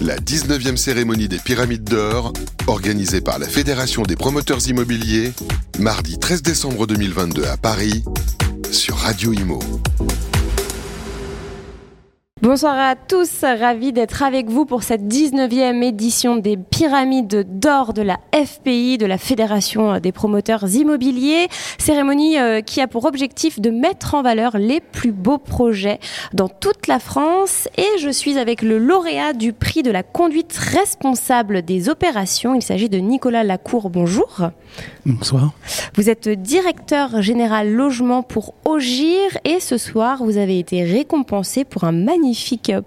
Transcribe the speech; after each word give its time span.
La 0.00 0.16
19e 0.16 0.76
cérémonie 0.76 1.26
des 1.26 1.38
Pyramides 1.38 1.84
d'Or, 1.84 2.32
organisée 2.66 3.20
par 3.20 3.38
la 3.38 3.46
Fédération 3.46 4.02
des 4.02 4.14
promoteurs 4.14 4.68
immobiliers, 4.68 5.32
mardi 5.78 6.18
13 6.18 6.42
décembre 6.42 6.86
2022 6.86 7.44
à 7.46 7.56
Paris, 7.56 8.04
sur 8.70 8.96
Radio 8.96 9.32
Imo. 9.32 9.58
Bonsoir 12.42 12.78
à 12.78 12.96
tous, 12.96 13.40
ravi 13.40 13.94
d'être 13.94 14.22
avec 14.22 14.50
vous 14.50 14.66
pour 14.66 14.82
cette 14.82 15.04
19e 15.04 15.82
édition 15.82 16.36
des 16.36 16.58
Pyramides 16.58 17.58
d'Or 17.58 17.94
de 17.94 18.02
la 18.02 18.18
FPI, 18.34 18.98
de 18.98 19.06
la 19.06 19.16
Fédération 19.16 19.98
des 20.00 20.12
promoteurs 20.12 20.68
immobiliers. 20.68 21.48
Cérémonie 21.78 22.38
euh, 22.38 22.60
qui 22.60 22.82
a 22.82 22.88
pour 22.88 23.06
objectif 23.06 23.58
de 23.58 23.70
mettre 23.70 24.12
en 24.12 24.20
valeur 24.20 24.58
les 24.58 24.80
plus 24.80 25.12
beaux 25.12 25.38
projets 25.38 25.98
dans 26.34 26.48
toute 26.48 26.88
la 26.88 26.98
France. 26.98 27.70
Et 27.78 27.98
je 27.98 28.10
suis 28.10 28.36
avec 28.36 28.60
le 28.60 28.76
lauréat 28.76 29.32
du 29.32 29.54
prix 29.54 29.82
de 29.82 29.90
la 29.90 30.02
conduite 30.02 30.54
responsable 30.58 31.62
des 31.62 31.88
opérations. 31.88 32.54
Il 32.54 32.62
s'agit 32.62 32.90
de 32.90 32.98
Nicolas 32.98 33.44
Lacour. 33.44 33.88
Bonjour. 33.88 34.50
Bonsoir. 35.06 35.52
Vous 35.94 36.10
êtes 36.10 36.28
directeur 36.28 37.22
général 37.22 37.72
logement 37.72 38.22
pour 38.22 38.52
Ogir 38.66 39.38
et 39.44 39.58
ce 39.58 39.78
soir 39.78 40.22
vous 40.22 40.36
avez 40.36 40.58
été 40.58 40.84
récompensé 40.84 41.64
pour 41.64 41.84
un 41.84 41.92
magnifique 41.92 42.26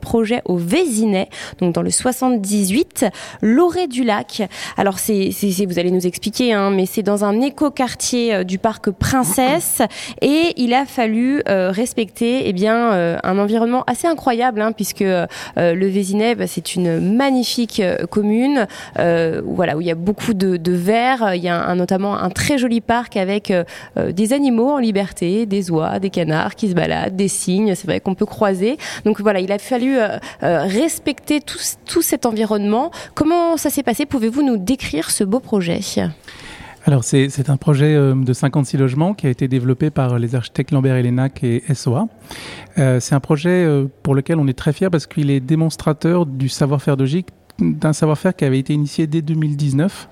projet 0.01 0.41
au 0.45 0.57
Vésinet, 0.57 1.29
donc 1.59 1.73
dans 1.73 1.81
le 1.81 1.91
78, 1.91 3.05
l'Orée 3.41 3.87
du 3.87 4.03
Lac. 4.03 4.47
Alors 4.77 4.99
c'est, 4.99 5.31
vous 5.67 5.79
allez 5.79 5.91
nous 5.91 6.07
expliquer, 6.07 6.53
hein, 6.53 6.71
mais 6.71 6.85
c'est 6.85 7.03
dans 7.03 7.23
un 7.25 7.41
écoquartier 7.41 8.33
euh, 8.33 8.43
du 8.43 8.57
parc 8.57 8.89
Princesse 8.91 9.81
et 10.21 10.53
il 10.57 10.73
a 10.73 10.85
fallu 10.85 11.41
euh, 11.47 11.71
respecter 11.71 12.47
eh 12.47 12.53
bien 12.53 12.93
euh, 12.93 13.17
un 13.23 13.37
environnement 13.37 13.83
assez 13.87 14.07
incroyable 14.07 14.61
hein, 14.61 14.71
puisque 14.71 15.01
le 15.01 15.87
Vésinet 15.87 16.35
bah, 16.35 16.47
c'est 16.47 16.75
une 16.75 17.15
magnifique 17.15 17.81
commune, 18.09 18.67
voilà 18.95 19.77
où 19.77 19.81
il 19.81 19.87
y 19.87 19.91
a 19.91 19.95
beaucoup 19.95 20.33
de, 20.33 20.57
de 20.57 20.71
verre, 20.71 21.35
il 21.35 21.43
y 21.43 21.49
a 21.49 21.55
un 21.55 21.75
notamment 21.75 22.17
un 22.17 22.29
très 22.29 22.57
joli 22.57 22.81
parc 22.81 23.17
avec 23.17 23.53
des 23.97 24.33
animaux 24.33 24.71
en 24.71 24.77
liberté, 24.77 25.45
des 25.45 25.71
oies, 25.71 25.99
des 25.99 26.09
canards 26.09 26.55
qui 26.55 26.69
se 26.69 26.73
baladent, 26.73 27.15
des 27.15 27.27
cygnes, 27.27 27.75
c'est 27.75 27.87
vrai 27.87 27.99
qu'on 27.99 28.15
peut 28.15 28.25
croiser. 28.25 28.77
Donc 29.05 29.21
voilà, 29.21 29.28
il 29.37 29.51
a 29.51 29.59
fallu 29.59 29.97
euh, 29.97 30.17
respecter 30.41 31.41
tout, 31.41 32.01
cet 32.01 32.25
environnement. 32.25 32.91
Comment 33.13 33.57
ça 33.57 33.69
s'est 33.69 33.83
passé? 33.83 34.05
Pouvez-vous 34.05 34.43
nous 34.43 34.57
décrire 34.57 35.11
ce 35.11 35.23
beau 35.23 35.39
projet? 35.39 35.79
Alors 36.85 37.03
c'est 37.03 37.49
un 37.49 37.57
projet 37.57 37.93
de 37.93 38.33
56 38.33 38.77
logements 38.77 39.13
qui 39.13 39.27
a 39.27 39.29
été 39.29 39.47
développé 39.47 39.89
par 39.91 40.17
les 40.17 40.33
architectes 40.33 40.71
Lambert 40.71 40.95
et 40.95 41.03
Lénac 41.03 41.43
et 41.43 41.61
SOA. 41.73 42.07
c'est 42.75 43.13
un 43.13 43.19
projet 43.19 43.67
pour 44.01 44.15
lequel 44.15 44.39
on 44.39 44.47
est 44.47 44.57
très 44.57 44.73
fier 44.73 44.89
parce 44.89 45.05
qu'il 45.05 45.29
est 45.29 45.41
démonstrateur 45.41 46.25
du 46.25 46.49
savoir-faire 46.49 46.97
de 46.97 47.05
GIC 47.05 47.27
d'un 47.59 47.93
savoir-faire 47.93 48.35
qui 48.35 48.45
avait 48.45 48.59
été 48.59 48.73
initié 48.73 49.07
dès 49.07 49.21
2019. 49.21 50.09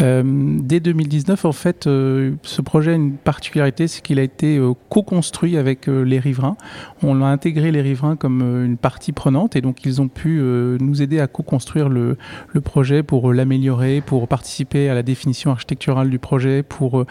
Euh, 0.00 0.22
dès 0.24 0.80
2019, 0.80 1.44
en 1.44 1.52
fait, 1.52 1.86
euh, 1.86 2.32
ce 2.42 2.62
projet 2.62 2.92
a 2.92 2.94
une 2.94 3.14
particularité, 3.16 3.88
c'est 3.88 4.00
qu'il 4.02 4.18
a 4.18 4.22
été 4.22 4.56
euh, 4.56 4.72
co-construit 4.88 5.56
avec 5.56 5.86
les 5.86 6.18
riverains. 6.18 6.56
On 7.02 7.22
a 7.22 7.26
intégré 7.26 7.70
les 7.72 7.82
riverains 7.82 8.16
comme 8.16 8.42
une 8.64 8.76
partie 8.76 9.12
prenante 9.12 9.56
et 9.56 9.60
donc 9.60 9.84
ils 9.84 10.00
ont 10.00 10.08
pu 10.08 10.40
nous 10.80 11.02
aider 11.02 11.20
à 11.20 11.26
co-construire 11.26 11.88
le, 11.88 12.16
projet 12.64 13.02
pour 13.02 13.32
l'améliorer, 13.32 14.00
pour 14.00 14.28
participer 14.28 14.88
à 14.88 14.94
la 14.94 15.02
définition 15.02 15.50
architecturale 15.50 16.10
du 16.10 16.18
projet, 16.18 16.62
pour 16.62 17.04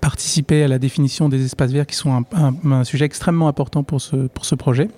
participer 0.00 0.62
à 0.62 0.68
la 0.68 0.78
définition 0.78 1.28
des 1.28 1.44
espaces 1.44 1.72
verts 1.72 1.86
qui 1.86 1.96
sont 1.96 2.12
un, 2.12 2.24
un, 2.32 2.72
un 2.72 2.84
sujet 2.84 3.06
extrêmement 3.06 3.48
important 3.48 3.82
pour 3.82 4.00
ce, 4.00 4.16
pour 4.28 4.44
ce 4.44 4.54
projet. 4.54 4.88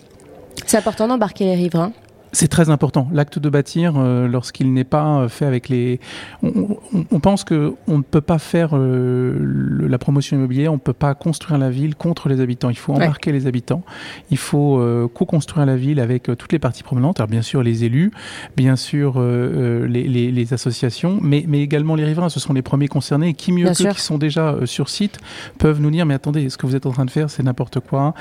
C'est 0.67 0.77
important 0.77 1.09
d'embarquer 1.09 1.45
les 1.45 1.55
riverains 1.55 1.93
c'est 2.33 2.49
très 2.49 2.71
important. 2.71 3.09
L'acte 3.13 3.39
de 3.39 3.51
bâtir, 3.51 3.95
euh, 3.97 4.27
lorsqu'il 4.27 4.73
n'est 4.73 4.85
pas 4.85 5.19
euh, 5.19 5.29
fait 5.29 5.45
avec 5.45 5.69
les, 5.69 6.01
on, 6.43 6.79
on, 7.11 7.21
pense 7.21 7.45
que 7.45 7.75
on 7.87 7.99
ne 7.99 8.03
peut 8.03 8.23
pas 8.23 8.39
faire 8.39 8.71
euh, 8.73 9.87
la 9.87 9.99
promotion 9.99 10.39
immobilière, 10.39 10.73
on 10.73 10.77
ne 10.77 10.81
peut 10.81 10.95
pas 10.95 11.15
construire 11.15 11.59
la 11.59 11.69
ville 11.69 11.95
contre 11.95 12.31
les 12.31 12.41
habitants. 12.41 12.71
Il 12.71 12.79
faut 12.79 12.95
embarquer 12.95 13.33
les 13.33 13.47
habitants. 13.47 13.83
Il 14.31 14.39
faut 14.39 14.83
co-construire 15.13 15.67
la 15.67 15.77
ville 15.77 16.01
avec 16.01 16.25
toutes 16.25 16.53
les 16.53 16.59
parties 16.59 16.83
prenantes. 16.83 17.21
Alors 17.21 17.29
bien 17.29 17.43
sûr 17.43 17.63
les 17.63 17.85
élus, 17.85 18.11
bien 18.57 18.77
sûr 18.77 19.21
les, 19.21 20.09
les, 20.09 20.31
les, 20.31 20.55
associations, 20.55 21.19
mais, 21.21 21.45
mais 21.47 21.61
également 21.61 21.95
les 21.95 22.05
riverains. 22.05 22.31
Ce 22.31 22.41
sont 22.41 22.55
les 22.55 22.63
premiers 22.63 22.89
concernés. 22.89 23.29
Et 23.29 23.35
qui 23.35 23.53
mieux 23.53 23.69
que 23.69 23.93
qui 23.93 24.01
sont 24.01 24.19
déjà 24.19 24.57
sur 24.65 24.89
site 24.89 25.19
peuvent 25.59 25.81
nous 25.81 25.91
dire 25.91 26.07
mais 26.07 26.15
attendez, 26.15 26.49
ce 26.49 26.57
que 26.57 26.67
vous 26.67 26.77
êtes 26.77 26.87
en 26.87 26.93
train 26.93 27.05
de 27.05 27.11
faire, 27.11 27.29
c'est 27.29 27.43
n'importe 27.43 27.81
quoi. 27.81 28.15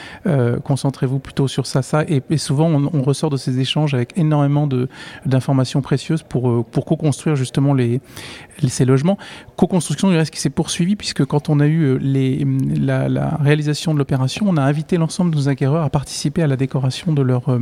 Concentrez-vous 0.63 1.19
plutôt 1.19 1.47
sur 1.47 1.65
ça, 1.65 1.81
ça. 1.81 2.03
Et, 2.03 2.21
et 2.29 2.37
souvent 2.37 2.67
on, 2.67 2.89
on, 2.93 3.01
ressort 3.01 3.29
de 3.29 3.37
ces 3.37 3.59
échanges 3.59 3.93
avec 3.93 4.00
énormément 4.15 4.67
d'informations 5.25 5.81
précieuses 5.81 6.23
pour, 6.23 6.49
euh, 6.49 6.63
pour 6.69 6.85
co-construire 6.85 7.35
justement 7.35 7.73
les, 7.73 8.01
ces 8.67 8.85
logements. 8.85 9.17
Co-construction 9.55 10.09
du 10.09 10.17
reste 10.17 10.33
qui 10.33 10.39
s'est 10.39 10.49
poursuivie 10.49 10.95
puisque 10.95 11.25
quand 11.25 11.49
on 11.49 11.59
a 11.59 11.67
eu 11.67 11.81
euh, 11.81 11.97
les, 12.01 12.45
la, 12.79 13.09
la 13.09 13.37
réalisation 13.41 13.93
de 13.93 13.99
l'opération, 13.99 14.45
on 14.47 14.57
a 14.57 14.61
invité 14.61 14.97
l'ensemble 14.97 15.31
de 15.31 15.35
nos 15.35 15.49
acquéreurs 15.49 15.83
à 15.83 15.89
participer 15.89 16.43
à 16.43 16.47
la 16.47 16.55
décoration 16.55 17.13
de 17.13 17.21
leur, 17.21 17.49
euh, 17.49 17.59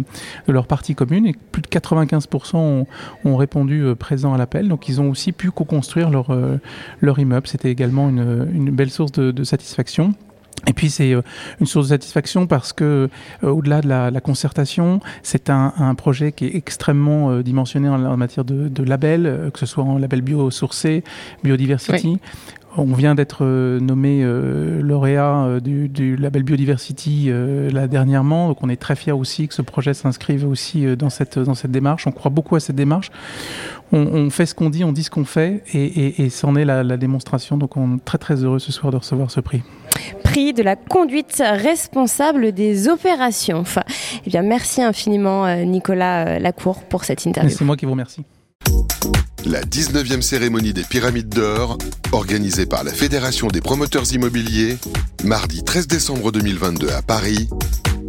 de 0.48 0.54
leur 0.54 0.68
partie 0.68 0.96
commune 0.96 1.26
et 1.26 1.34
plus 1.52 1.62
de 1.62 1.68
95% 1.68 2.58
ont, 2.58 2.88
ont, 3.26 3.36
répondu 3.38 3.84
présent 3.98 4.34
à 4.34 4.38
l'appel. 4.38 4.68
Donc 4.68 4.90
ils 4.90 5.00
ont 5.00 5.10
aussi 5.10 5.32
pu 5.32 5.52
co-construire 5.52 6.10
leur, 6.10 6.36
leur 7.00 7.20
immeuble. 7.20 7.48
C'était 7.48 7.72
également 7.72 8.10
une, 8.10 8.50
une 8.54 8.72
belle 8.72 8.90
source 8.90 9.12
de 9.12 9.44
satisfaction. 9.44 10.14
Et 10.68 10.74
puis 10.74 10.90
c'est 10.90 11.14
euh, 11.14 11.22
une 11.60 11.66
source 11.66 11.88
de 11.88 11.90
satisfaction 11.90 12.48
parce 12.48 12.74
que 12.74 13.10
euh, 13.44 13.50
au-delà 13.50 13.82
de 13.82 13.88
la, 13.88 14.12
la 14.12 14.22
concertation, 14.22 15.00
c'est 15.24 15.50
un, 15.50 15.74
un, 15.78 15.96
projet 15.96 16.32
qui 16.32 16.46
est 16.46 16.56
extrêmement 16.56 17.32
euh, 17.32 17.44
dimensionné 17.44 17.90
en, 17.90 18.04
en, 18.04 18.18
matière 18.18 18.46
de, 18.46 18.68
de 18.68 18.84
labels, 18.84 19.50
que 19.54 19.60
ce 19.60 19.66
soit 19.66 19.84
en 19.84 19.98
label 19.98 20.22
biosourcé, 20.22 21.04
biodiversity. 21.44 22.08
Oui. 22.08 22.20
On 22.78 22.94
vient 22.94 23.16
d'être 23.16 23.44
nommé 23.80 24.24
lauréat 24.24 25.60
du, 25.60 25.90
du, 25.90 26.16
label 26.16 26.44
Biodiversity 26.44 27.32
là 27.74 27.88
dernièrement, 27.88 28.48
donc 28.48 28.62
on 28.62 28.70
est 28.70 28.80
très 28.80 28.96
fiers 28.96 29.12
aussi 29.12 29.48
que 29.48 29.56
ce 29.56 29.64
projet 29.64 29.96
s'inscrive 29.96 30.48
aussi 30.48 30.86
dans 30.96 31.10
cette 31.10 31.40
dans 31.40 31.56
cette 31.56 31.72
démarche. 31.72 32.06
On 32.06 32.12
croit 32.12 32.30
beaucoup 32.30 32.56
à 32.56 32.60
cette 32.60 32.76
démarche. 32.76 33.10
On, 33.92 33.98
on 34.02 34.30
fait 34.30 34.46
ce 34.46 34.54
qu'on 34.54 34.70
dit, 34.70 34.84
on 34.84 34.92
dit 34.92 35.04
ce 35.04 35.10
qu'on 35.10 35.26
fait, 35.26 35.64
et, 35.74 35.84
et, 35.84 36.22
et 36.26 36.30
c'en 36.30 36.56
est 36.56 36.64
la, 36.64 36.84
la 36.84 36.98
démonstration. 36.98 37.58
Donc 37.58 37.76
on 37.76 37.98
est 37.98 38.06
très 38.06 38.20
très 38.20 38.44
heureux 38.44 38.60
ce 38.60 38.72
soir 38.72 38.92
de 38.92 38.98
recevoir 38.98 39.32
ce 39.32 39.40
prix 39.40 39.64
prix 40.40 40.54
de 40.54 40.64
la 40.64 40.76
conduite 40.76 41.44
responsable 41.46 42.54
des 42.54 42.88
opérations. 42.88 43.60
Enfin, 43.60 43.84
eh 44.26 44.30
bien, 44.30 44.42
merci 44.42 44.82
infiniment 44.82 45.46
euh, 45.46 45.64
Nicolas 45.64 46.28
euh, 46.28 46.40
Lacour 46.40 46.84
pour 46.84 47.04
cette 47.04 47.26
interview. 47.26 47.56
C'est 47.58 47.66
moi 47.66 47.76
qui 47.76 47.86
vous 47.86 47.92
remercie. 47.92 48.24
La 49.46 49.62
19e 49.62 50.22
cérémonie 50.22 50.74
des 50.74 50.84
Pyramides 50.84 51.30
d'Or, 51.30 51.78
organisée 52.12 52.66
par 52.66 52.84
la 52.84 52.92
Fédération 52.92 53.48
des 53.48 53.62
promoteurs 53.62 54.14
immobiliers, 54.14 54.78
mardi 55.24 55.64
13 55.64 55.88
décembre 55.88 56.32
2022 56.32 56.90
à 56.90 57.02
Paris, 57.02 57.50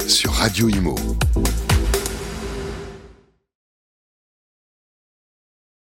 sur 0.06 0.32
Radio 0.32 0.68
Imo. 0.68 0.94